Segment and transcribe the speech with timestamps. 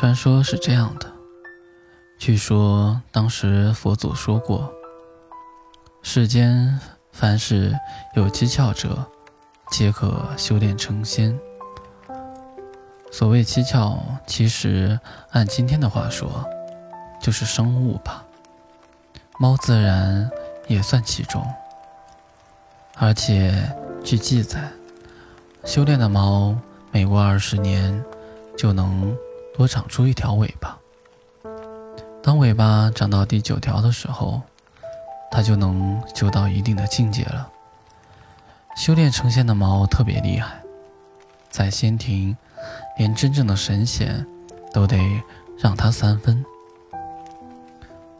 [0.00, 1.12] 传说是这样的：
[2.18, 4.72] 据说当时佛祖说过，
[6.00, 6.80] 世间
[7.12, 7.78] 凡是
[8.14, 9.04] 有七窍者，
[9.70, 11.38] 皆可修炼成仙。
[13.12, 14.98] 所谓七窍，其实
[15.32, 16.48] 按今天的话说，
[17.20, 18.24] 就是生物吧。
[19.38, 20.30] 猫自然
[20.66, 21.46] 也算其中。
[22.96, 23.70] 而且
[24.02, 24.72] 据记载，
[25.66, 26.56] 修炼的猫
[26.90, 28.02] 每过二十年，
[28.56, 29.14] 就能
[29.54, 30.78] 多长出一条尾巴。
[32.22, 34.40] 当尾巴长到第九条的时候，
[35.30, 37.48] 它就能修到一定的境界了。
[38.76, 40.60] 修炼成仙的猫特别厉害，
[41.50, 42.36] 在仙庭。
[42.98, 44.26] 连真正的神仙
[44.74, 44.98] 都得
[45.58, 46.44] 让它三分，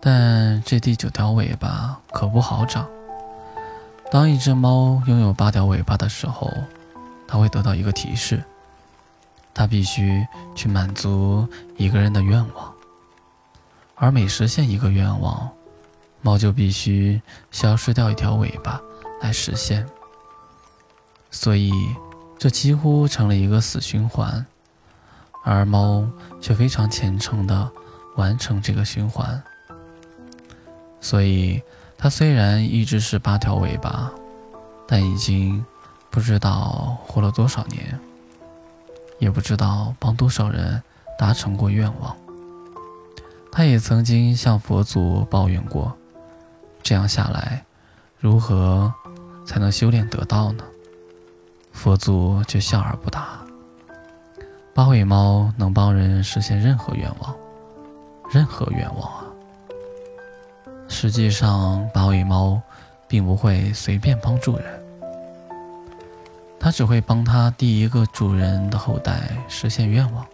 [0.01, 2.89] 但这第九条尾巴可不好长。
[4.11, 6.51] 当一只猫拥有八条尾巴的时候，
[7.29, 8.43] 它会得到一个提示，
[9.55, 11.47] 它必须去满足
[11.77, 12.75] 一个人的愿望，
[13.95, 15.51] 而每实现一个愿望，
[16.23, 17.21] 猫就必须
[17.51, 18.81] 消失掉一条尾巴
[19.21, 19.87] 来实现。
[21.31, 21.73] 所以，
[22.39, 24.45] 这几乎成了一个死循环。
[25.43, 26.07] 而猫
[26.39, 27.73] 却非常虔诚地
[28.15, 29.43] 完成这个循环，
[31.01, 31.63] 所以
[31.97, 34.13] 它虽然一直是八条尾巴，
[34.87, 35.65] 但已经
[36.11, 37.99] 不知道活了多少年，
[39.21, 40.83] 也不知道帮多少人
[41.17, 42.17] 达成过愿望。
[43.53, 45.93] 他也曾经向佛祖抱怨过，
[46.83, 47.65] 这样下来，
[48.19, 48.93] 如何
[49.47, 50.65] 才能修炼得道呢？
[51.73, 53.41] 佛祖却笑而不答。
[54.73, 57.35] 八尾猫能帮人实现任何愿望，
[58.33, 59.25] 任何愿望啊！
[60.89, 62.61] 实际上，八尾猫
[63.07, 64.80] 并不会随便帮助人，
[66.61, 70.27] 它只会帮它第一个主人的后代实现愿望。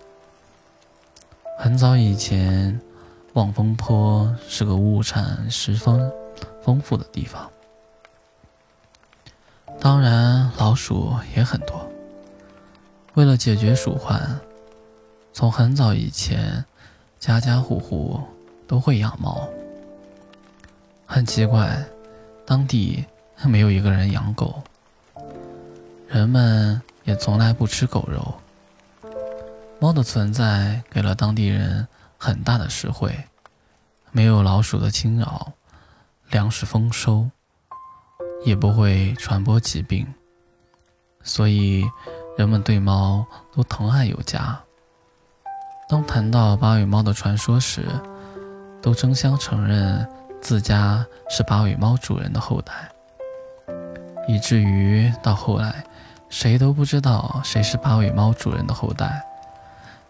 [1.56, 2.78] 很早以前，
[3.34, 6.12] 望风坡是个物产十分
[6.62, 7.48] 丰富的地方，
[9.80, 11.88] 当然老鼠也很多。
[13.14, 14.38] 为了解决鼠患，
[15.32, 16.64] 从很早以前，
[17.20, 18.20] 家家户户
[18.66, 19.48] 都会养猫。
[21.06, 21.82] 很奇怪，
[22.44, 23.04] 当地
[23.44, 24.60] 没有一个人养狗，
[26.08, 28.34] 人们也从来不吃狗肉。
[29.78, 31.86] 猫的存在给了当地人
[32.16, 33.14] 很大的实惠，
[34.12, 35.52] 没有老鼠的侵扰，
[36.30, 37.28] 粮食丰收，
[38.44, 40.06] 也不会传播疾病，
[41.22, 41.84] 所以。
[42.36, 44.60] 人们对猫都疼爱有加。
[45.88, 47.88] 当谈到八尾猫的传说时，
[48.82, 50.06] 都争相承认
[50.38, 52.74] 自家是八尾猫主人的后代，
[54.28, 55.82] 以至于到后来，
[56.28, 59.22] 谁都不知道谁是八尾猫主人的后代，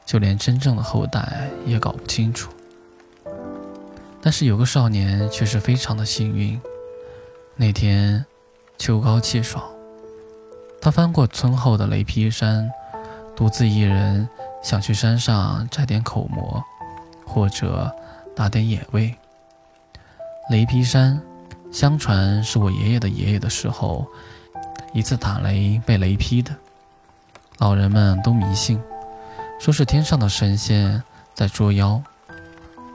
[0.04, 2.50] 就连真正的后代也搞不清楚。
[4.20, 6.60] 但是有个少年却是非常的幸运，
[7.54, 8.24] 那天
[8.76, 9.62] 秋高气爽。
[10.80, 12.68] 他翻过村后的雷劈山，
[13.36, 14.28] 独自一人
[14.62, 16.62] 想去山上摘点口蘑，
[17.24, 17.94] 或者
[18.34, 19.14] 打点野味。
[20.50, 21.20] 雷劈山，
[21.70, 24.06] 相传是我爷爷的爷爷的时候，
[24.96, 26.56] 一次打雷被雷劈的。
[27.58, 28.82] 老人们都迷信，
[29.60, 31.02] 说是天上的神仙
[31.34, 32.02] 在捉妖。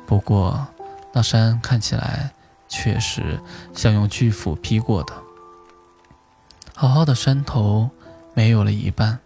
[0.07, 0.67] 不过，
[1.13, 2.31] 那山看起来
[2.67, 3.39] 确实
[3.75, 5.13] 像用巨斧劈过的。
[6.75, 7.87] 好好的山头
[8.33, 9.19] 没有了一半，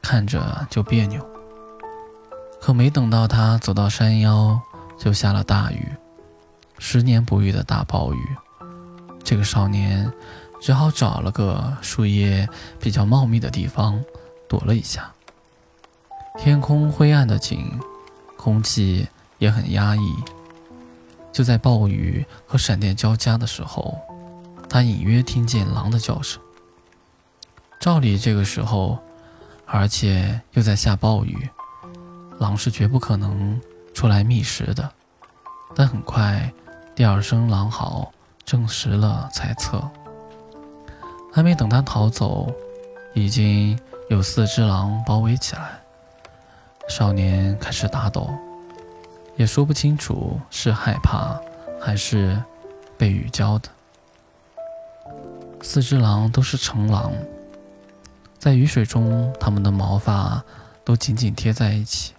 [0.00, 1.22] 看着就别扭。
[2.58, 4.58] 可没等到他走到山腰，
[4.98, 5.92] 就下了大雨，
[6.78, 8.36] 十年不遇的大暴雨。
[9.22, 10.10] 这个少年
[10.62, 14.00] 只好找了个树叶比较茂密的地方
[14.48, 15.12] 躲了一下。
[16.38, 17.68] 天空灰暗的紧，
[18.36, 19.08] 空气
[19.38, 20.14] 也很压抑。
[21.32, 23.98] 就在暴雨和闪电交加的时候，
[24.68, 26.40] 他隐约听见狼的叫声。
[27.80, 28.96] 照理这个时候，
[29.66, 31.48] 而且又在下暴雨，
[32.38, 33.60] 狼是绝不可能
[33.92, 34.88] 出来觅食的。
[35.74, 36.52] 但很快，
[36.94, 38.12] 第二声狼嚎
[38.44, 39.90] 证实了猜测。
[41.32, 42.52] 还没等他逃走，
[43.14, 43.78] 已经
[44.10, 45.80] 有四只狼包围起来。
[46.88, 48.30] 少年开始打抖，
[49.36, 51.40] 也说不清楚是害怕
[51.80, 52.38] 还是
[52.98, 53.70] 被雨浇的。
[55.62, 57.12] 四只狼都是成狼。
[58.38, 60.42] 在雨水中，它们的毛发
[60.84, 62.12] 都紧紧贴在一起，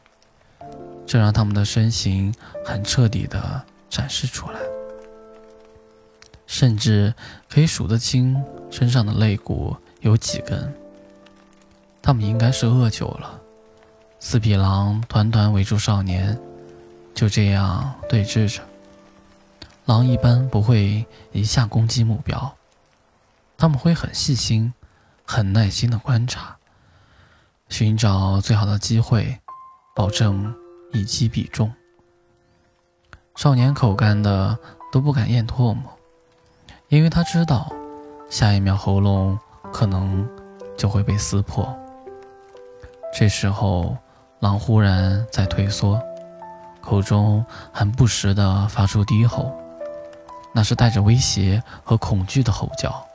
[1.06, 2.34] 这让它们的身形
[2.66, 4.60] 很彻底地展示出来，
[6.48, 7.14] 甚至
[7.50, 8.42] 可以数得清
[8.74, 10.74] 身上的肋骨有几根。
[12.02, 13.40] 他们应该是饿久了，
[14.20, 16.36] 四匹狼团团围住少年，
[17.14, 18.64] 就这样对峙着。
[19.86, 22.52] 狼一般不会一下攻击目标，
[23.60, 24.74] 他们会很细心、
[25.24, 26.58] 很耐心的观察，
[27.70, 29.40] 寻找最好的机会，
[29.96, 30.52] 保证
[30.94, 31.72] 一击必中。
[33.36, 34.58] 少年口干的
[34.92, 35.96] 都不敢咽唾沫，
[36.88, 37.72] 因为他知道，
[38.34, 39.38] 下一秒喉咙
[39.72, 40.28] 可能
[40.76, 41.72] 就会被撕破。
[43.14, 43.96] 这时候，
[44.40, 46.02] 狼忽然在退缩，
[46.82, 49.56] 口中还不时地发出低吼。
[50.52, 53.06] 那是带着威胁和恐惧的吼叫。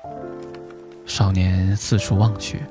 [1.05, 2.63] 少年四处望去，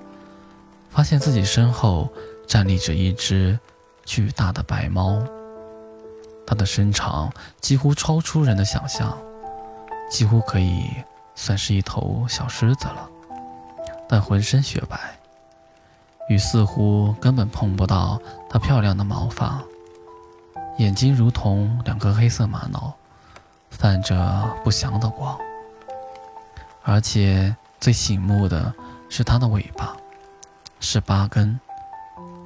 [0.90, 2.08] 发现自己身后
[2.48, 3.60] 站立着一只
[4.06, 5.22] 巨大的白猫。
[6.46, 7.30] 它的身长
[7.60, 9.18] 几乎超出人的想象，
[10.10, 10.86] 几乎可以
[11.38, 13.10] 算是一头小狮子了。
[14.10, 15.18] 但浑身雪白，
[16.28, 18.20] 雨似乎根本碰不到
[18.50, 19.62] 它漂亮的毛发，
[20.78, 22.94] 眼睛如同两颗黑色玛瑙。
[23.70, 25.38] 泛着不祥的光，
[26.84, 28.74] 而且最醒目的
[29.08, 29.96] 是它的尾巴，
[30.80, 31.60] 是八根，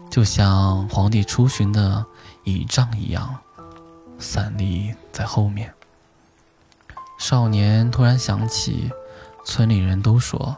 [0.09, 2.03] 就像皇帝出巡的
[2.43, 3.37] 仪仗一样，
[4.17, 5.71] 散立在后面。
[7.21, 8.91] 少年突然想起，
[9.45, 10.57] 村里人都说，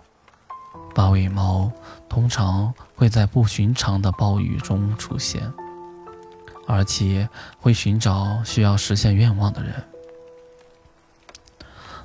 [0.96, 1.70] 八尾猫
[2.08, 5.42] 通常会在不寻常的暴雨中出现，
[6.66, 7.28] 而且
[7.60, 9.74] 会寻找需要实现愿望的人。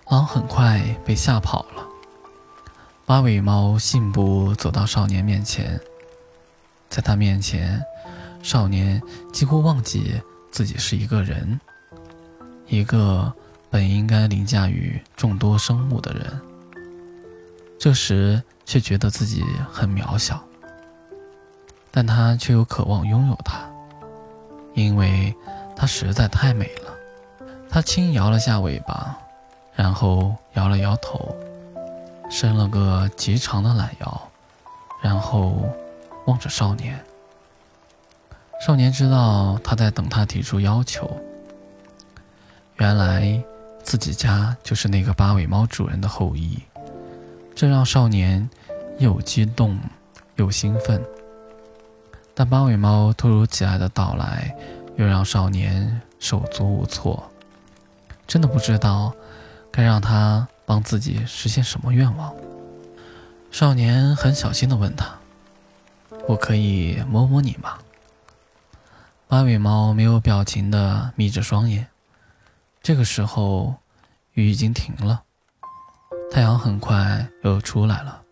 [0.09, 1.87] 狼很快被吓跑了。
[3.07, 5.81] 八尾猫信步走到少年面前，
[6.91, 7.81] 在他面前，
[8.43, 9.01] 少年
[9.33, 10.21] 几乎忘记
[10.51, 11.61] 自己是一个人，
[12.67, 13.33] 一个
[13.71, 16.41] 本应该凌驾于众多生物的人。
[17.79, 20.43] 这时却觉得自己很渺小，
[21.91, 23.69] 但他却又渴望拥有它，
[24.75, 25.35] 因为
[25.77, 26.93] 它实在太美了。
[27.71, 29.19] 他轻摇了下尾巴。
[29.75, 31.37] 然后摇了摇头，
[32.29, 34.29] 伸了个极长的懒腰，
[35.01, 35.73] 然后
[36.27, 36.99] 望着少年。
[38.61, 41.09] 少年知道他在等他提出要求。
[42.79, 43.41] 原来
[43.89, 46.59] 自己家就是那个八尾猫主人的后裔，
[47.55, 48.47] 这让少年
[48.99, 49.79] 又激动
[50.37, 51.03] 又兴奋。
[52.35, 54.55] 但八尾猫突如其来的到来，
[54.97, 57.31] 又让少年手足无措，
[58.27, 59.11] 真的不知道。
[59.71, 62.35] 该让他帮自己实现什么愿望？
[63.51, 65.07] 少年很小心地问他
[66.29, 67.79] ：“我可以摸摸你吗？”
[69.27, 71.87] 八尾猫没有表情地眯着双眼。
[72.89, 73.75] 这个时候，
[74.33, 75.23] 雨已经停了，
[76.33, 78.23] 太阳很快又出来了。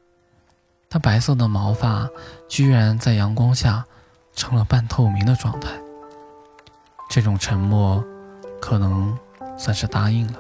[0.88, 2.08] 它白色的毛发
[2.48, 3.84] 居然在阳光下
[4.34, 5.68] 成了半透明的状态。
[7.10, 8.02] 这种沉默，
[8.58, 9.18] 可能
[9.58, 10.38] 算是答应了。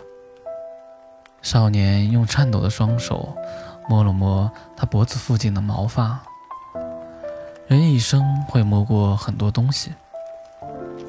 [1.42, 3.36] 少年用颤抖的双手
[3.86, 6.18] 摸了摸他脖子附近的毛发。
[7.66, 9.92] 人一生会摸过很多东西，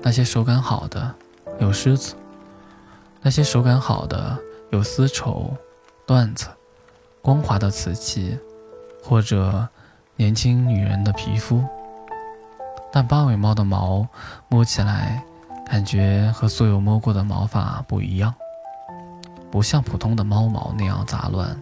[0.02, 1.16] 那些手感好的
[1.62, 2.14] 有狮子，
[3.28, 4.40] 那些手感好的
[4.70, 5.54] 有丝绸、
[6.08, 6.48] 缎子、
[7.22, 8.40] 光滑的瓷器，
[9.04, 9.68] 或者
[10.16, 11.62] 年轻女人的皮肤。
[12.90, 14.08] 但八尾猫的毛
[14.48, 15.22] 摸起来，
[15.66, 18.34] 感觉和所有摸过的毛发不一样。
[19.52, 21.62] 不像普通的猫毛那样杂乱，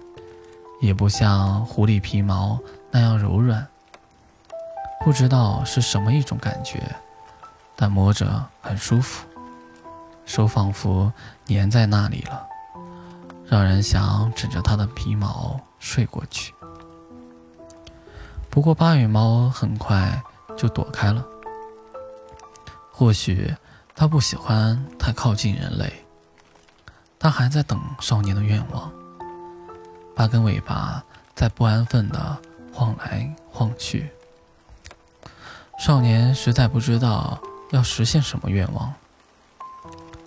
[0.81, 2.59] 也不像狐狸皮毛
[2.91, 3.65] 那样柔软。
[5.03, 6.79] 不知道是什么一种感觉，
[7.75, 9.25] 但摸着很舒服，
[10.27, 11.11] 手仿佛
[11.47, 12.45] 粘在那里了，
[13.45, 16.53] 让人想枕着它的皮毛睡过去。
[18.49, 20.21] 不过八尾猫很快
[20.57, 21.25] 就躲开了，
[22.91, 23.53] 或许
[23.95, 25.91] 它不喜欢太靠近人类。
[27.17, 28.91] 他还在等少年的愿望，
[30.15, 32.37] 八根尾巴在不安分地
[32.71, 34.11] 晃来晃去。
[35.79, 37.39] 少年实在不知道
[37.71, 38.93] 要实现什么愿望，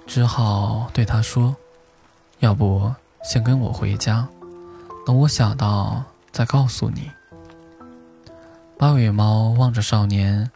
[0.09, 1.55] 只好对他说
[2.41, 2.91] ：“要不
[3.23, 4.27] 先跟我回家，
[5.05, 7.11] 等我想到再告诉你。”
[8.79, 10.51] 八尾猫望着少年，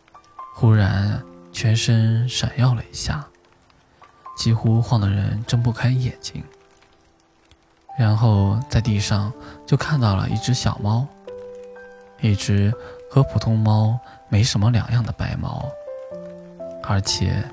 [0.54, 3.24] 忽然全身闪耀了一下。
[4.34, 6.42] 几乎晃得人睁不开眼睛，
[7.98, 9.30] 然后在地上
[9.66, 11.06] 就看到了一只小猫，
[12.22, 12.72] 一只
[13.10, 15.68] 和普通猫没什么两样的白猫，
[16.82, 17.44] 而且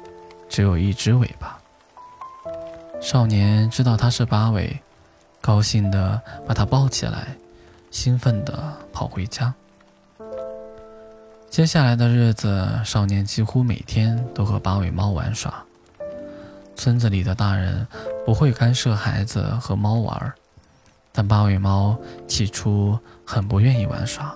[0.48, 1.58] 只有一只尾巴。
[3.01, 4.77] 少年知道它是八尾，
[5.39, 7.29] 高兴地把它抱起来，
[7.91, 9.53] 兴奋地跑回家。
[11.50, 15.63] 接下来的日子，少年几乎每天都和八尾猫玩耍。
[16.75, 17.88] 村子里的大人
[18.25, 20.34] 不会干涉孩子和猫玩，
[21.12, 24.36] 但八尾猫起初很不愿意玩耍。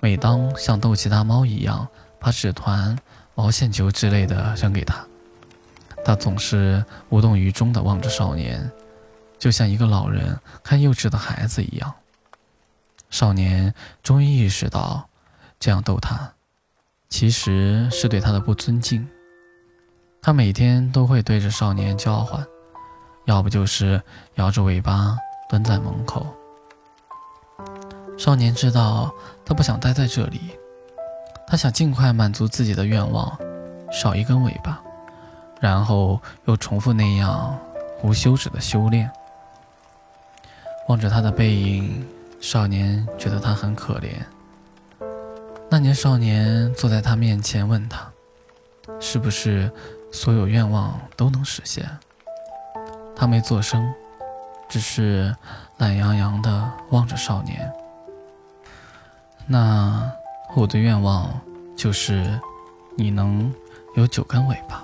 [0.00, 1.88] 每当像逗其他猫一样
[2.20, 2.96] 把纸团、
[3.34, 5.04] 毛线球之类的扔给他，
[6.04, 8.70] 他总是无动于衷地望着少年，
[9.38, 11.94] 就像一个老人看幼稚的孩子一样。
[13.10, 15.08] 少年终于意识到，
[15.58, 16.32] 这样逗他，
[17.08, 19.08] 其实是对他的不尊敬。
[20.20, 22.46] 他每天都会对着少年叫唤，
[23.26, 24.02] 要不就是
[24.34, 25.16] 摇着尾巴
[25.48, 26.26] 蹲在门口。
[28.18, 29.14] 少年知道
[29.44, 30.40] 他不想待在这里，
[31.46, 33.38] 他想尽快满足自己的愿望，
[33.92, 34.82] 少一根尾巴，
[35.60, 37.58] 然后又重复那样
[38.02, 39.10] 无休止的修炼。
[40.88, 42.06] 望着他的背影，
[42.40, 44.10] 少年觉得他很可怜。
[45.70, 48.10] 那年，少年坐在他面前问他
[49.00, 49.70] ：“是不是？”
[50.10, 51.86] 所有愿望都能实现。
[53.14, 53.92] 他没做声，
[54.66, 55.36] 只是
[55.76, 57.70] 懒洋洋地望着少年。
[59.46, 60.10] 那
[60.56, 61.38] 我的愿望
[61.76, 62.40] 就是，
[62.96, 63.52] 你能
[63.96, 64.82] 有九根尾巴。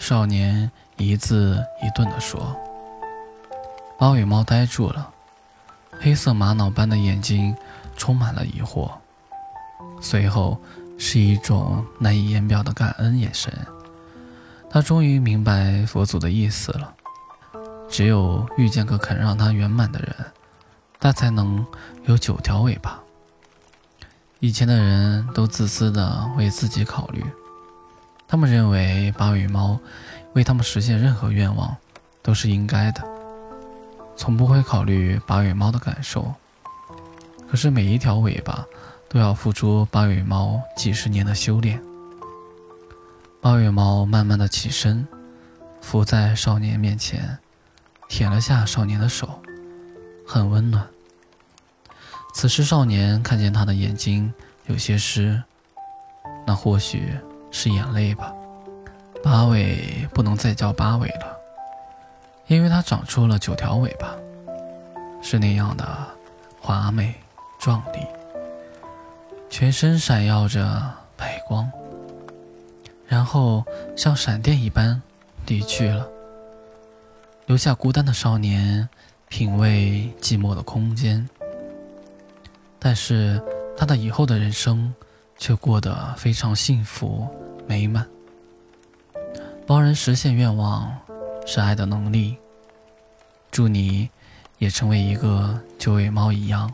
[0.00, 2.56] 少年一字一顿地说。
[3.98, 5.10] 猫与猫呆住了，
[6.00, 7.54] 黑色玛瑙般的眼睛
[7.98, 8.90] 充满了疑惑，
[10.00, 10.58] 随后
[10.96, 13.52] 是一种难以言表的感恩眼神。
[14.70, 16.94] 他终于明白佛祖的意思了。
[17.90, 20.14] 只有遇见个肯让他圆满的人，
[20.98, 21.64] 他才能
[22.06, 22.98] 有九条尾巴。
[24.38, 27.22] 以前的人都自私的为自己考虑，
[28.30, 29.76] 他们认为八尾猫
[30.34, 31.76] 为他们实现任何愿望
[32.22, 33.02] 都是应该的，
[34.16, 36.32] 从不会考虑八尾猫的感受。
[37.50, 38.64] 可是每一条尾巴
[39.08, 41.82] 都要付出八尾猫几十年的修炼。
[43.40, 45.04] 八尾猫慢慢的起身，
[45.80, 47.36] 伏在少年面前，
[48.08, 49.42] 舔了下少年的手，
[50.24, 50.86] 很温暖。
[52.32, 54.32] 此时少年看见他的眼睛
[54.66, 55.42] 有些湿，
[56.46, 57.12] 那或许
[57.50, 58.32] 是眼泪吧。
[59.22, 61.36] 八尾不能再叫八尾了，
[62.46, 64.14] 因为它长出了九条尾巴，
[65.22, 65.86] 是那样的
[66.58, 67.14] 华美
[67.58, 67.98] 壮丽，
[69.50, 70.82] 全身闪耀着
[71.16, 71.70] 白光。
[73.06, 73.64] 然后
[73.96, 75.02] 像闪电一般
[75.46, 76.08] 离去了，
[77.46, 78.88] 留下孤单的少年
[79.28, 81.28] 品味寂寞的空间。
[82.78, 83.42] 但是
[83.76, 84.94] 他的以后的人生
[85.36, 87.28] 却过得非常幸福
[87.70, 88.04] 美满。
[89.64, 90.92] 帮人实现愿望
[91.46, 92.36] 是爱的能力。
[93.52, 94.10] 祝你
[94.58, 96.72] 也成为一个九尾猫一样，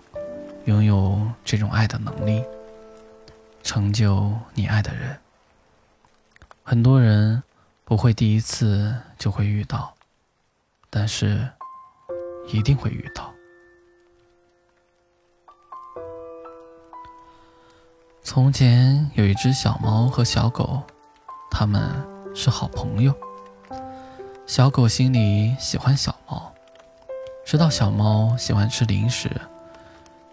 [0.65, 2.43] 拥有这种爱的能力，
[3.63, 5.15] 成就你爱的人。
[6.63, 7.43] 很多人
[7.85, 9.93] 不会第一次就会遇到，
[10.89, 11.47] 但是
[12.49, 13.36] 一定会遇到。
[18.27, 20.83] 从前有一只小猫和小狗，
[21.49, 21.89] 它们
[22.35, 23.15] 是好朋友。
[24.49, 26.53] 小狗心里喜欢小猫，
[27.47, 29.31] 知道小猫喜欢吃零食，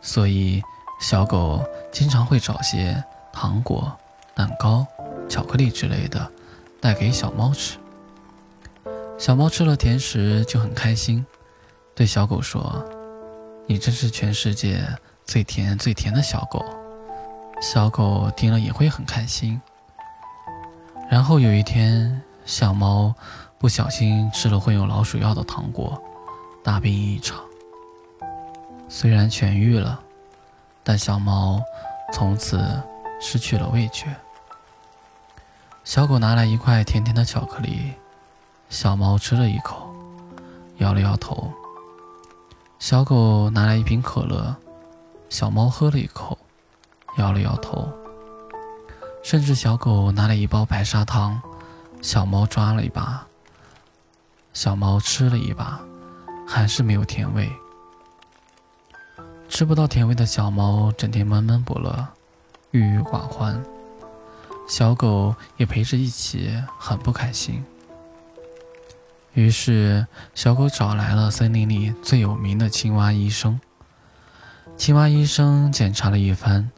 [0.02, 0.60] 所以
[1.00, 3.96] 小狗经常会找些糖果、
[4.34, 4.86] 蛋糕。
[5.30, 6.32] 巧克力之类的，
[6.82, 7.78] 带给小猫吃。
[9.20, 11.24] 小猫吃了甜食就很开心，
[11.94, 12.84] 对小狗说
[13.68, 14.84] ：“你真是全世界
[15.24, 16.66] 最甜最甜的小狗。”
[17.64, 19.60] 小狗听了也会很开心。
[21.10, 23.16] 然后有一天，小猫
[23.58, 25.98] 不小心吃了混有老鼠药的糖果，
[26.62, 27.42] 大病一场。
[28.90, 29.98] 虽然痊愈了，
[30.84, 31.62] 但小猫
[32.12, 32.62] 从此
[33.22, 34.14] 失去了味觉。
[35.86, 37.94] 小狗拿来一块甜甜的巧克力，
[38.70, 39.90] 小猫吃了一口，
[40.80, 41.50] 摇了摇头。
[42.78, 44.54] 小狗拿来一瓶可乐，
[45.30, 46.38] 小猫喝了一口，
[47.18, 47.92] 摇了摇头。
[49.24, 51.42] 甚至小狗拿了一包白砂糖，
[52.02, 53.26] 小猫抓了一把，
[54.54, 55.80] 小猫吃了一把，
[56.48, 57.50] 还是没有甜味。
[59.48, 62.08] 吃不到甜味的小猫整天闷闷不乐，
[62.72, 63.64] 郁郁寡欢。
[64.68, 67.64] 小狗也陪着一起，很不开心。
[69.34, 70.06] 于是，
[70.36, 73.60] 小狗找来了森林里最有名的青蛙医生。
[74.78, 76.72] 青蛙医生检查了一番，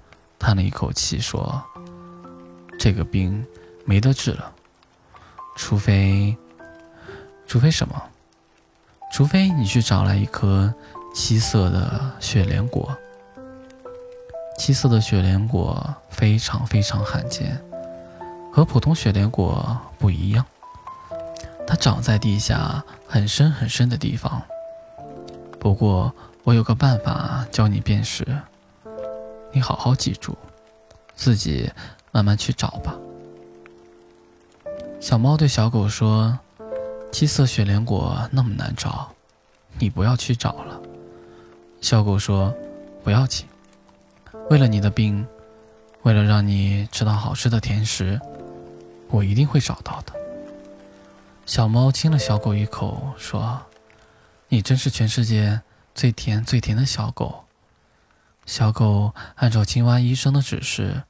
[0.46, 1.60] 叹了一口气说
[2.78, 3.44] ：“这个病
[3.84, 4.54] 没得治了，
[5.56, 6.38] 除非……
[7.48, 8.00] 除非什么？
[9.12, 10.72] 除非你去找来一颗
[11.16, 12.96] 七色的雪莲果。”
[14.56, 17.60] 七色的雪莲果非常非常罕见，
[18.54, 20.46] 和普通雪莲果不一样。
[21.66, 24.40] 它长在地下很深很深的地方。
[25.60, 28.24] 不过我有个办法教你辨识，
[29.56, 30.38] 你好好记住，
[31.16, 31.72] 自己
[32.12, 32.94] 慢慢去找吧。
[35.00, 36.38] 小猫对小狗说
[37.10, 39.10] ：“七色雪莲果那么难找，
[39.80, 40.78] 你不要去找了。”
[41.80, 42.54] 小狗说
[43.02, 43.46] ：“不要紧。”
[44.52, 45.26] 为了你的病，
[46.02, 48.20] 为了让你吃到好吃的甜食，
[49.08, 50.12] 我一定会找到的。
[51.46, 53.62] 小猫亲了小狗一口，说
[54.50, 55.62] ：“你真是全世界
[55.94, 57.42] 最甜最甜的小狗。”
[58.46, 61.04] 小狗按照青蛙医生的指示，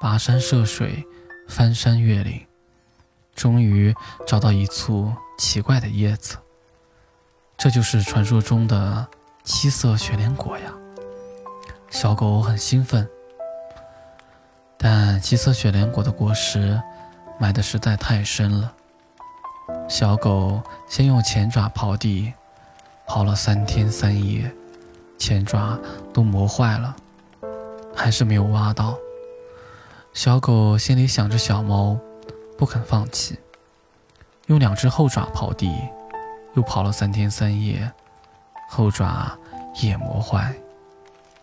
[0.00, 1.04] 跋山涉水，
[1.48, 2.46] 翻山越岭，
[3.34, 3.94] 终于
[4.26, 6.36] 找到一簇奇怪的叶子。
[7.58, 9.06] 这就是传说中的
[9.42, 10.72] 七色雪莲果呀。
[11.90, 13.06] 小狗很兴奋，
[14.78, 16.80] 但七色雪莲果的果实
[17.38, 18.72] 埋的实在太深了。
[19.88, 22.32] 小狗先用前爪刨地，
[23.06, 24.50] 刨了三天三夜，
[25.18, 25.76] 前爪
[26.12, 26.96] 都磨坏了，
[27.94, 28.96] 还是没有挖到。
[30.12, 31.96] 小狗心里想着小猫，
[32.58, 33.38] 不肯放弃，
[34.46, 35.72] 用两只后爪刨地，
[36.54, 37.90] 又刨了三天三夜，
[38.68, 39.38] 后爪
[39.80, 40.54] 也磨坏。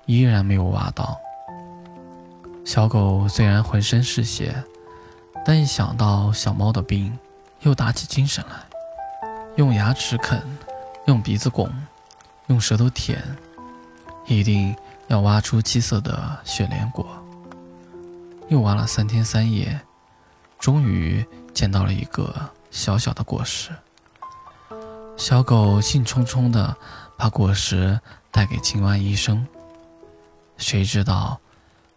[0.06, 1.18] 依然没有挖到。
[2.64, 4.56] 小狗虽然浑身是血，
[5.46, 7.18] 但一想到小猫的病，
[7.62, 8.56] 又打起精神来，
[9.56, 10.42] 用牙齿啃，
[11.06, 11.70] 用鼻子拱，
[12.48, 13.22] 用舌头舔，
[14.28, 14.76] 一定
[15.08, 17.08] 要挖出七色的雪莲果。
[18.50, 19.80] 又挖了三天三夜，
[20.60, 22.34] 终于捡到了一个
[22.70, 23.72] 小小的果实。
[25.18, 26.78] 小狗兴冲冲地
[27.18, 28.00] 把果实
[28.32, 29.46] 带给青蛙医生。
[30.58, 31.40] 谁知道，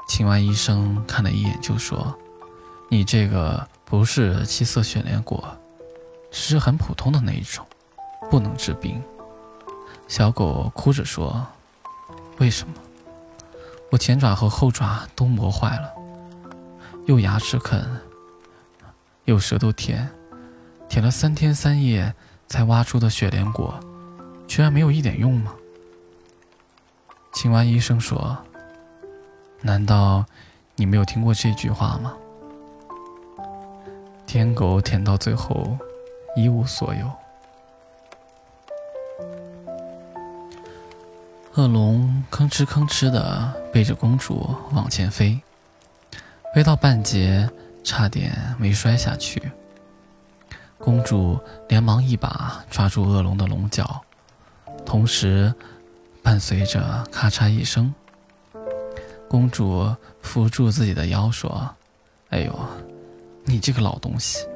[0.08, 2.18] 青蛙医生看了一眼就说
[2.88, 5.56] ：“你这个不是七色雪莲果，
[6.30, 7.64] 只是很普通的那一种，
[8.30, 9.02] 不能治病。”
[10.08, 11.46] 小狗哭着说
[12.40, 12.74] ：“为什么？
[13.90, 15.92] 我前爪和后爪都磨坏了，
[17.06, 18.00] 又牙齿啃，
[19.26, 20.08] 又舌头舔，
[20.88, 22.14] 舔了三天三夜
[22.48, 23.78] 才挖出的雪莲果，
[24.48, 25.52] 居然没有一点用吗？”
[27.34, 28.36] 青蛙医生说。
[29.62, 30.24] 难道
[30.74, 32.14] 你没有听过这句话吗？
[34.26, 35.76] 舔狗舔到最后
[36.34, 37.19] 一无所有。
[41.54, 45.40] 恶龙吭哧吭哧的背着公主往前飞，
[46.54, 47.50] 飞到半截，
[47.82, 49.50] 差点没摔下去。
[50.78, 54.00] 公主连忙一把抓住恶龙的龙角，
[54.86, 55.52] 同时
[56.22, 57.92] 伴随着咔嚓一声。
[59.28, 61.68] 公主扶住自己的腰，说
[62.30, 62.58] ：“哎呦，
[63.44, 64.46] 你这个老东西，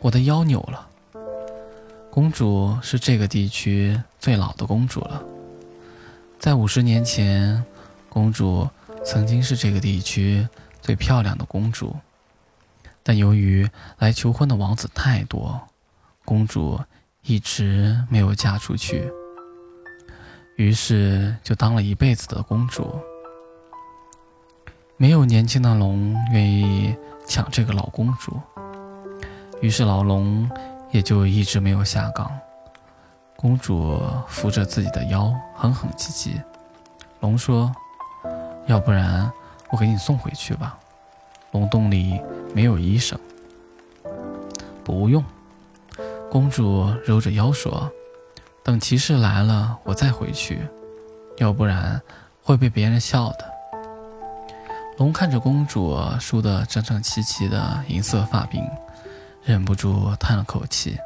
[0.00, 0.86] 我的腰扭了。”
[2.12, 5.22] 公主是这个地区最老的公主了。
[6.38, 7.64] 在五十年前，
[8.08, 8.68] 公主
[9.04, 10.46] 曾经是这个地区
[10.80, 11.96] 最漂亮的公主，
[13.02, 13.68] 但由于
[13.98, 15.60] 来求婚的王子太多，
[16.24, 16.78] 公主
[17.22, 19.10] 一直没有嫁出去，
[20.56, 22.96] 于是就当了一辈子的公主。
[24.96, 26.94] 没有年轻的龙愿意
[27.26, 28.40] 抢这个老公主，
[29.60, 30.48] 于是老龙
[30.92, 32.30] 也就一直没有下岗。
[33.36, 36.42] 公主扶着自己的腰，哼哼唧唧。
[37.20, 37.72] 龙说
[38.66, 39.30] ：“要不然
[39.70, 40.78] 我给你送回去吧，
[41.52, 42.20] 龙洞里
[42.54, 43.18] 没有医生。”
[44.82, 45.22] 不用，
[46.30, 47.90] 公主揉着腰说
[48.64, 50.60] ：“等骑士来了，我再回去，
[51.38, 52.00] 要不然
[52.42, 53.52] 会被别人笑的。”
[54.98, 58.66] 龙看着公主梳得整整齐齐的银色发鬓，
[59.44, 60.98] 忍不住叹了口气：“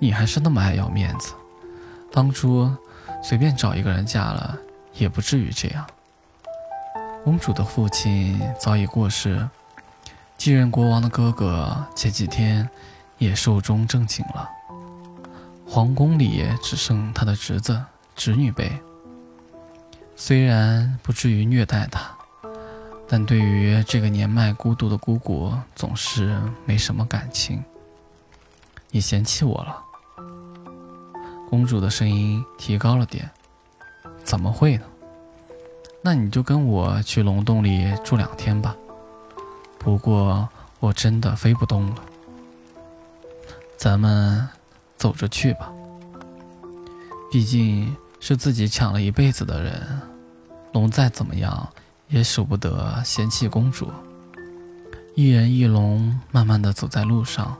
[0.00, 1.32] 你还是那么爱要面子，
[2.10, 2.74] 当初
[3.22, 4.58] 随便找一个人嫁了，
[4.94, 5.86] 也不至于这样。”
[7.22, 9.48] 公主的父亲早已过世，
[10.36, 12.68] 继任国王的哥哥前几天
[13.18, 14.48] 也寿终正寝了，
[15.66, 17.80] 皇宫里只剩他的侄子、
[18.16, 18.72] 侄女辈。
[20.16, 22.10] 虽然不至于虐待他。
[23.12, 27.60] 但对于这个年迈孤独的姑姑，总是没什么感情。
[28.92, 29.82] 你嫌弃我了？
[31.50, 33.28] 公主的声音提高了点。
[34.24, 34.84] 怎么会呢？
[36.02, 38.74] 那你就跟我去龙洞里住两天吧。
[39.78, 41.96] 不过我真的飞不动了。
[43.76, 44.48] 咱们
[44.96, 45.70] 走着去吧。
[47.30, 50.00] 毕竟是自己抢了一辈子的人，
[50.72, 51.68] 龙再怎么样。
[52.08, 53.88] 也舍不得嫌弃公主。
[55.14, 57.56] 一人一龙慢慢的走在路上，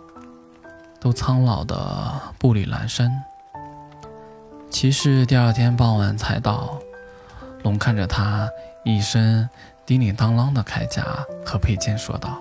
[1.01, 3.09] 都苍老的步履蹒跚。
[4.71, 6.81] 骑士第二天傍晚才到，
[7.65, 8.49] 龙看着他
[8.85, 9.47] 一身
[9.85, 11.05] 叮叮当啷的铠甲
[11.45, 12.41] 和佩剑，说道：“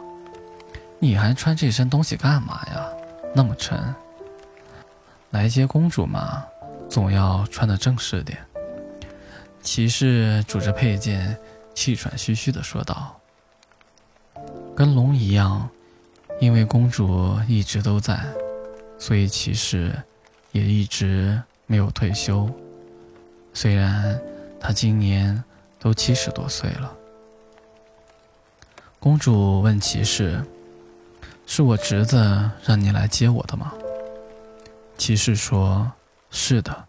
[1.00, 2.88] 你还穿这身东西干嘛呀？
[3.34, 3.94] 那么沉。
[5.32, 6.46] 来接公主嘛，
[6.88, 8.38] 总要穿的正式点。”
[9.62, 11.36] 骑士拄着佩剑，
[11.74, 13.20] 气喘吁吁地说道
[14.78, 15.68] ：“跟龙一样，
[16.40, 18.24] 因为公主一直都在，
[19.00, 19.92] 所以骑士
[20.52, 22.50] 也一直。”没有退休，
[23.54, 24.20] 虽然
[24.60, 25.44] 他今年
[25.78, 26.92] 都七十多岁了。
[29.00, 30.44] 公主问骑士
[31.46, 33.72] ：“是我侄子让你来接我的吗？”
[34.98, 35.92] 骑士说
[36.32, 36.88] ：“是的，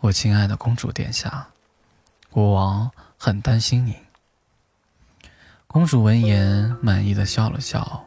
[0.00, 1.48] 我亲爱的公主殿下，
[2.28, 3.96] 国王很担心你。”
[5.66, 8.04] 公主闻言满意的笑了笑。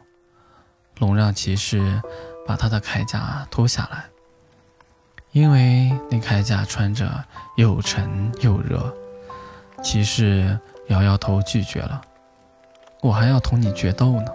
[0.98, 2.00] 龙让骑士
[2.46, 4.04] 把他的铠甲脱下来。
[5.34, 7.12] 因为那铠甲穿着
[7.56, 8.94] 又沉又热，
[9.82, 12.00] 骑士摇摇头拒绝了。
[13.02, 14.32] 我还要同你决斗呢，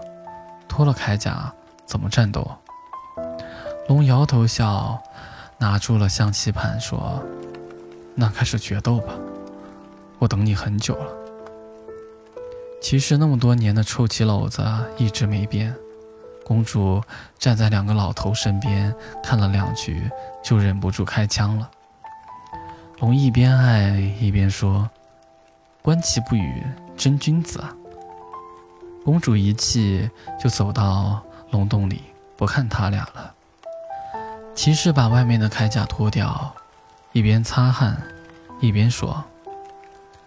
[0.68, 1.54] 脱了铠甲
[1.86, 2.46] 怎么战斗？
[3.88, 5.02] 龙摇头笑，
[5.58, 7.24] 拿出了象棋盘说
[8.14, 9.14] ：“那开始决斗吧，
[10.18, 11.14] 我等你很久了。”
[12.84, 14.62] 骑士那么多年的臭棋篓子
[14.98, 15.74] 一直没变。
[16.50, 17.00] 公主
[17.38, 20.10] 站在两个老头身边，看了两局，
[20.44, 21.70] 就忍不住开枪了。
[22.98, 24.90] 龙一边爱一边说
[25.84, 26.64] ：“观棋不语
[26.98, 27.72] 真君子啊！”
[29.06, 30.10] 公主一气
[30.40, 32.02] 就走到龙洞里，
[32.36, 33.32] 不看他俩了。
[34.56, 36.52] 骑士把外面的铠甲脱掉，
[37.12, 37.96] 一边擦汗，
[38.60, 39.24] 一边说：“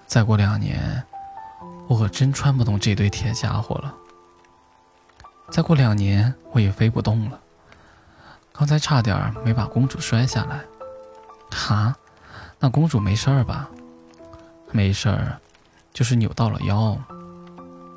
[0.07, 1.03] 再过两年，
[1.89, 3.93] 我可真穿不动这堆铁家伙了。”
[5.53, 7.39] 再过两年，我也飞不动了。
[8.55, 10.65] 刚才差点没把公主摔下来。
[11.51, 11.95] 哈，
[12.59, 13.69] 那公主没事儿吧？
[14.71, 15.39] 没事儿，
[15.93, 16.97] 就是扭到了腰。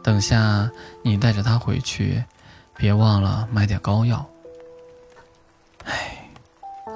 [0.04, 0.70] 等下
[1.02, 2.22] 你带着她回去，
[2.76, 4.30] 别忘了买点膏药。
[5.86, 6.30] 唉，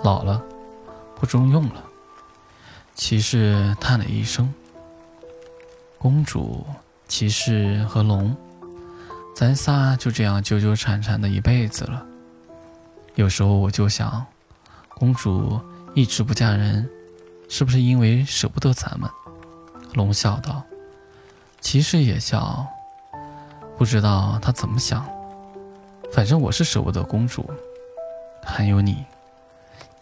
[0.04, 0.44] 老了，
[1.16, 1.82] 不中用了。
[2.96, 4.54] 骑士叹了一声。
[5.98, 6.68] 公主、
[7.08, 8.36] 骑士和龙。
[9.40, 12.06] 咱仨就这样纠纠缠缠的一辈子了。
[13.16, 14.26] 有时候我就想，
[14.90, 15.58] 公主
[15.96, 16.86] 一直不嫁人，
[17.48, 19.10] 是不是因为舍不得咱们？
[19.94, 20.62] 龙笑道。
[21.62, 22.68] 骑士也笑，
[23.78, 25.08] 不知道他怎么想。
[26.12, 27.50] 反正我是舍不得公主，
[28.44, 29.06] 还有你。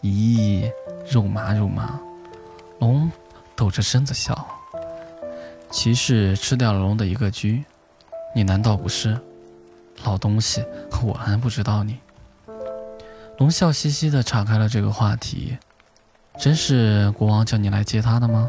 [0.02, 0.68] 咦，
[1.08, 1.96] 肉麻肉麻。
[2.80, 3.08] 龙
[3.54, 4.44] 抖着身子笑。
[5.70, 7.62] 骑士吃掉了龙的一个狙，
[8.34, 9.16] 你难道不是？
[10.04, 10.64] 老东西，
[11.02, 11.98] 我还不知道你。
[13.38, 15.58] 龙笑嘻嘻地岔开了这个话题。
[16.38, 18.48] 真是国王叫你来接他的吗？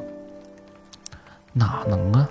[1.54, 2.30] 哪能啊，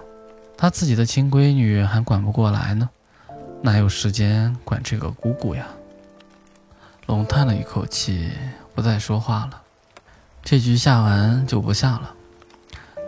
[0.56, 2.88] 他自己的亲闺女还管不过来呢，
[3.60, 5.66] 哪有时间管这个姑姑呀？
[7.06, 8.30] 龙叹了一口气，
[8.72, 9.62] 不再说话了。
[10.44, 12.14] 这局下完就不下了，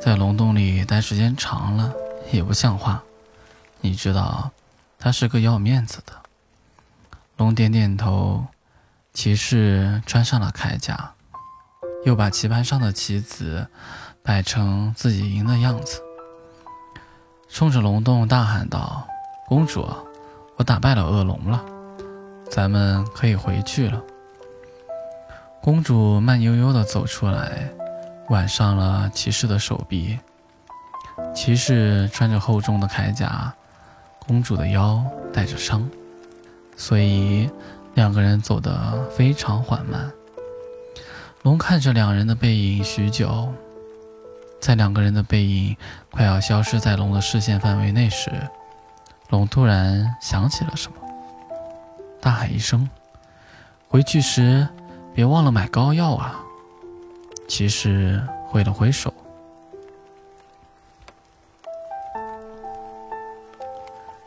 [0.01, 1.95] 在龙洞里待时间长了
[2.33, 3.01] 也不像话，
[3.81, 4.51] 你知道。
[5.01, 6.13] 他是个要面子的。
[7.39, 8.45] 龙点点头，
[9.15, 11.15] 骑士穿上了铠甲，
[12.05, 13.67] 又把棋盘上的棋子
[14.23, 16.03] 摆成自己赢的样子，
[17.49, 19.09] 冲着龙洞大喊道
[19.49, 19.89] ：“公主，
[20.57, 21.65] 我打败了恶龙了，
[22.51, 24.03] 咱们可以回去了。”
[25.63, 27.71] 公主慢悠悠地走出来，
[28.29, 30.19] 挽上了骑士的手臂。
[31.35, 33.55] 骑士穿着厚重的铠甲。
[34.27, 35.89] 公主的腰带着伤，
[36.77, 37.51] 所以
[37.95, 40.11] 两个人走得非常缓慢。
[41.43, 43.49] 龙看着两人的背影许久，
[44.61, 45.77] 在两个人的背影
[46.11, 48.31] 快要消失在龙的视线范围内时，
[49.31, 50.99] 龙突然想起了什么，
[52.21, 52.89] 大喊一声
[53.89, 54.69] ：“回去时
[55.15, 56.41] 别忘了买膏药啊！”
[57.49, 59.13] 骑士挥了挥手。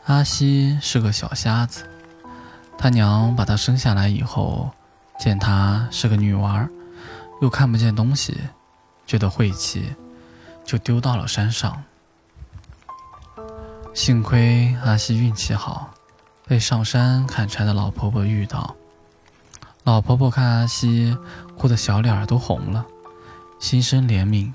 [0.06, 1.88] 阿西是个小瞎子，
[2.76, 4.70] 他娘把他生下来以后，
[5.18, 6.68] 见他是个女娃，
[7.40, 8.36] 又看不见东西，
[9.06, 9.94] 觉得晦气，
[10.62, 11.82] 就丢到了山上。
[13.94, 15.88] 幸亏阿西运气好，
[16.46, 18.76] 被上山砍柴的老婆婆遇到。
[19.84, 21.16] 老婆婆看阿西
[21.56, 22.84] 哭得小脸都红了，
[23.58, 24.52] 心生怜悯，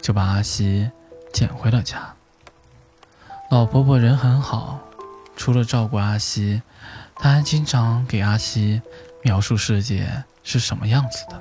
[0.00, 0.90] 就把阿西
[1.30, 2.14] 捡回了家。
[3.52, 4.80] 老婆婆人很好，
[5.36, 6.62] 除了照顾阿西，
[7.16, 8.80] 她还经常给阿西
[9.20, 11.38] 描述世界是什么样子的。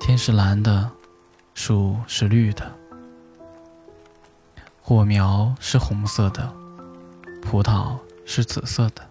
[0.00, 0.90] 天是蓝的，
[1.52, 2.72] 树是绿的，
[4.80, 6.50] 火苗是红色的，
[7.42, 9.02] 葡萄是紫色的。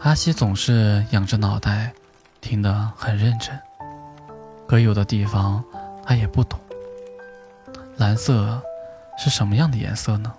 [0.00, 1.92] 阿西总是仰着脑袋，
[2.40, 3.60] 听得很认真，
[4.66, 5.62] 可有的地方
[6.02, 6.58] 他也不懂。
[7.98, 8.58] 蓝色
[9.18, 10.32] 是什么样的颜色呢？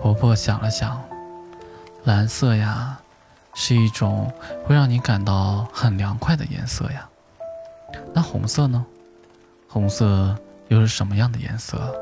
[0.00, 1.02] 婆婆想了想，
[2.04, 2.98] 蓝色呀，
[3.54, 4.32] 是一种
[4.64, 7.08] 会让你感到很凉快的颜色呀。
[8.14, 8.84] 那红色呢？
[9.68, 10.36] 红色
[10.68, 11.94] 又是什么样的颜色？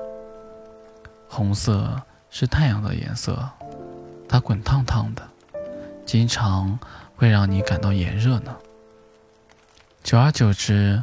[1.28, 3.48] 红色是太阳的颜色，
[4.28, 5.22] 它滚烫烫的，
[6.04, 6.78] 经常
[7.16, 8.54] 会让你感到炎热呢。
[10.02, 11.02] 久而久之，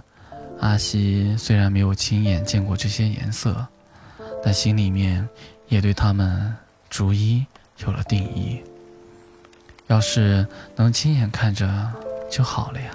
[0.59, 3.65] 阿西虽然没有亲眼见过这些颜色，
[4.43, 5.27] 但心里面
[5.67, 6.55] 也对它们。
[6.91, 7.43] 逐一
[7.77, 8.63] 有了定义。
[9.87, 11.91] 要是能亲眼看着
[12.29, 12.91] 就好了呀，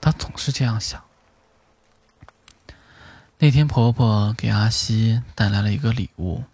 [0.00, 1.02] 她总是这样想。
[3.38, 6.44] 那天婆婆给阿西带来了一个礼物。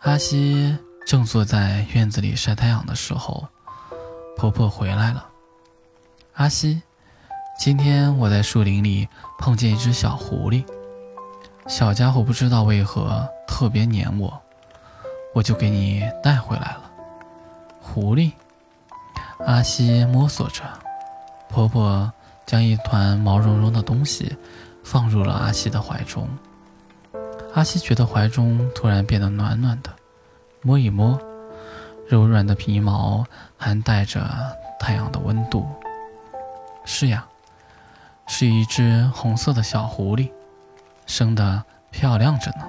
[0.00, 3.48] 阿西正坐在院子里晒太阳的时候，
[4.36, 5.28] 婆婆回来了。
[6.34, 6.82] 阿西，
[7.58, 10.64] 今天我在树林里碰见一只小狐狸，
[11.68, 14.41] 小家伙不知道为何特别黏我。
[15.34, 16.90] 我就给你带回来了，
[17.80, 18.32] 狐狸。
[19.46, 20.62] 阿西摸索着，
[21.48, 22.12] 婆婆
[22.46, 24.36] 将一团毛茸茸的东西
[24.84, 26.28] 放入了阿西的怀中。
[27.54, 29.90] 阿西觉得怀中突然变得暖暖的，
[30.62, 31.18] 摸一摸，
[32.08, 33.24] 柔软的皮毛
[33.56, 34.24] 还带着
[34.78, 35.66] 太阳的温度。
[36.84, 37.26] 是呀，
[38.26, 40.30] 是一只红色的小狐狸，
[41.06, 42.66] 生得漂亮着呢。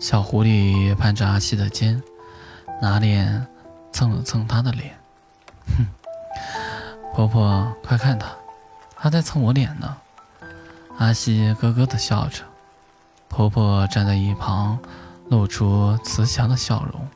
[0.00, 2.02] 小狐狸攀着阿西的肩，
[2.80, 3.46] 拿脸
[3.92, 4.98] 蹭了蹭他的脸。
[5.76, 5.86] 哼，
[7.14, 8.26] 婆婆，快看他，
[8.96, 9.94] 他在蹭我脸呢。
[10.96, 12.42] 阿西咯咯地笑着，
[13.28, 14.78] 婆婆站在一旁，
[15.28, 17.06] 露出慈祥的笑容。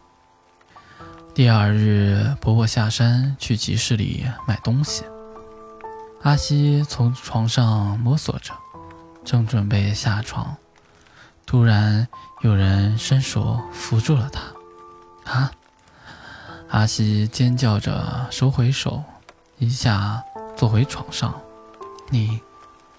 [1.35, 5.05] 第二日，婆婆下山去集市里买东西。
[6.23, 8.53] 阿西从床上摸索着，
[9.25, 10.55] 正准备下床。
[11.55, 12.09] 突然，
[12.41, 15.33] 有人伸手扶住了他。
[15.33, 15.53] 啊！
[16.69, 19.05] 阿西尖叫着收回手，
[19.59, 20.21] 一下
[20.57, 21.41] 坐回床上。
[22.11, 22.41] 你，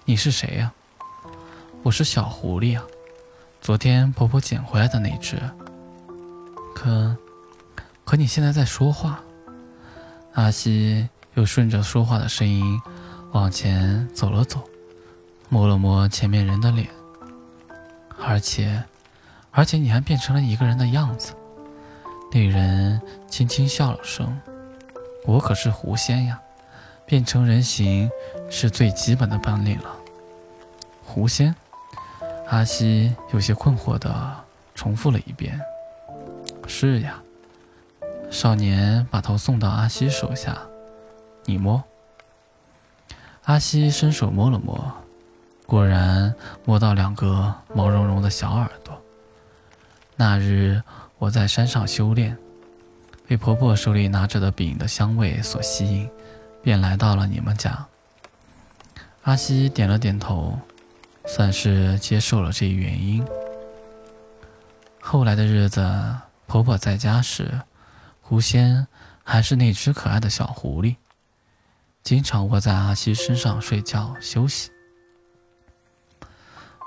[0.06, 0.72] 你是谁呀？
[1.82, 2.82] 我是小狐狸啊，
[3.60, 5.38] 昨天婆婆捡回来的那只。
[6.74, 7.14] 可，
[8.06, 9.20] 可你现在在说话。
[10.32, 12.80] 阿西又顺着说话的声音
[13.32, 14.66] 往前走了走，
[15.50, 16.88] 摸了摸前面人的脸。
[18.20, 18.82] 而且，
[19.50, 21.32] 而且你还变成了一个人的样子。
[22.32, 24.38] 那人轻轻笑了声
[25.24, 26.40] ：“我可是狐仙呀，
[27.06, 28.10] 变成人形
[28.50, 29.96] 是最基本的本领了。”
[31.04, 31.54] 狐仙，
[32.48, 34.34] 阿西有些困惑的
[34.74, 35.60] 重复了一遍
[36.66, 37.22] ：“是呀。”
[38.28, 40.58] 少年把头送到阿西手下
[41.46, 41.82] ：“你摸。”
[43.44, 44.92] 阿西伸手摸了摸。
[45.66, 46.32] 果然
[46.64, 49.02] 摸到两个毛茸茸的小耳朵。
[50.14, 50.80] 那日
[51.18, 52.36] 我在山上修炼，
[53.26, 56.08] 被婆婆手里拿着的饼的香味所吸引，
[56.62, 57.86] 便来到了你们家。
[59.22, 60.56] 阿西点了点头，
[61.26, 63.26] 算是接受了这一原因。
[65.00, 67.60] 后来的日子，婆婆在家时，
[68.20, 68.86] 狐仙
[69.24, 70.94] 还是那只可爱的小狐狸，
[72.04, 74.70] 经常窝在阿西身上睡觉休息。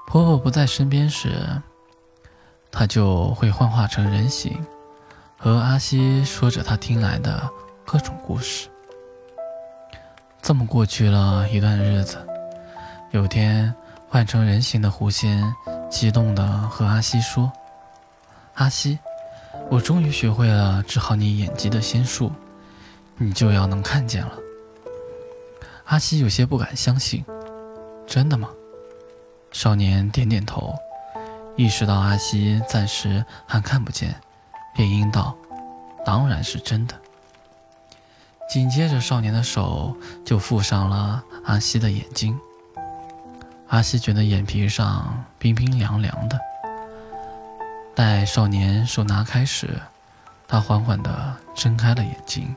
[0.10, 1.30] 婆婆不在身边时，
[2.72, 4.66] 她就会幻化成人形，
[5.38, 7.48] 和阿西说着她听来的
[7.86, 8.70] 各种故事。
[10.42, 12.18] 这么过去了一段日子，
[13.12, 13.72] 有天
[14.08, 15.44] 换成人形的狐仙
[15.92, 17.52] 激动地和阿西说
[18.58, 18.98] ：“阿西，
[19.70, 22.32] 我终于学会了治好你眼疾的仙术，
[23.16, 24.32] 你就要能看见了。”
[25.86, 27.24] 阿西有些不敢相信
[28.08, 28.50] ：“真的吗？”
[29.52, 30.74] 少年点点头，
[31.56, 34.16] 意识到阿西暂时还看不见，
[34.74, 35.36] 便应道
[36.06, 36.96] ：“当然是真的。”
[38.50, 42.40] 紧接着，少年的手就附上了阿西的眼睛。
[43.68, 46.40] 阿西觉得眼皮上冰冰凉凉的。
[47.94, 49.80] 待少年手拿开时，
[50.48, 52.56] 他缓缓地睁开了眼睛。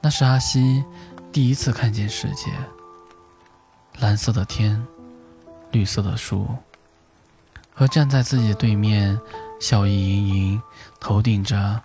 [0.00, 0.84] 那是阿西
[1.32, 2.50] 第一次看见世界，
[3.98, 4.84] 蓝色的天。
[5.74, 6.46] 绿色的树，
[7.74, 9.20] 和站在自己对面
[9.60, 10.62] 笑意盈盈、
[11.00, 11.82] 头顶着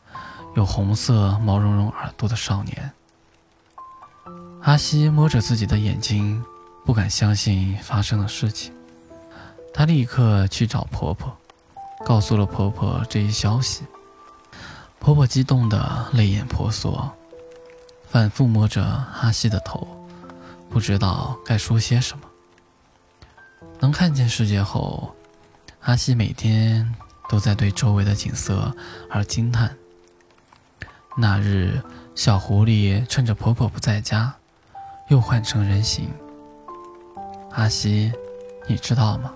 [0.55, 2.91] 有红色毛茸茸耳朵的少年。
[4.61, 6.43] 阿西摸着自己的眼睛，
[6.85, 8.71] 不敢相信发生的事情。
[9.73, 11.35] 她立刻去找婆婆，
[12.05, 13.83] 告诉了婆婆这一消息。
[14.99, 17.11] 婆婆激动得泪眼婆娑，
[18.07, 18.83] 反复摸着
[19.19, 19.87] 阿西的头，
[20.69, 22.28] 不知道该说些什么。
[23.79, 25.15] 能看见世界后，
[25.81, 26.93] 阿西每天
[27.29, 28.73] 都在对周围的景色
[29.09, 29.73] 而惊叹。
[31.17, 31.81] 那日，
[32.13, 34.33] 小狐狸趁着婆婆不在家，
[35.07, 36.09] 又换成人形。
[37.51, 38.11] 阿西，
[38.67, 39.33] 你知道吗？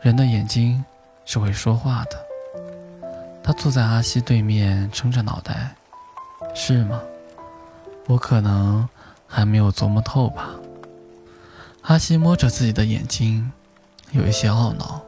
[0.00, 0.82] 人的眼睛
[1.24, 2.26] 是会说话的。
[3.42, 5.74] 他坐在阿西对面，撑着脑袋，
[6.54, 7.00] 是吗？
[8.06, 8.88] 我可能
[9.26, 10.50] 还没有琢磨透吧。
[11.86, 13.52] 阿西摸着自己的眼睛，
[14.10, 15.00] 有一些懊恼。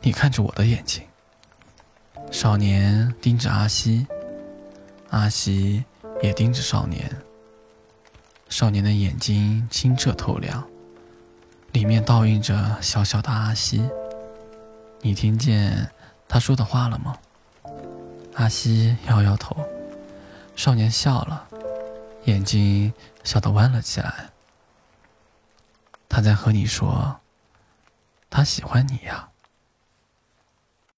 [0.00, 1.02] 你看着我的眼睛。
[2.30, 4.06] 少年盯着阿西，
[5.10, 5.84] 阿西
[6.22, 7.14] 也盯着少年。
[8.48, 10.66] 少年的眼睛清澈透亮，
[11.72, 13.86] 里面倒映着小小的阿西。
[15.02, 15.90] 你听见
[16.26, 17.14] 他说的话了吗？
[18.36, 19.54] 阿西摇摇头。
[20.56, 21.46] 少年笑了，
[22.24, 22.90] 眼睛
[23.22, 24.30] 笑得弯了起来。
[26.10, 27.20] 他在和你说，
[28.28, 29.29] 他喜欢你呀。